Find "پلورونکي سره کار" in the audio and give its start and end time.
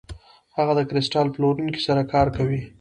1.35-2.27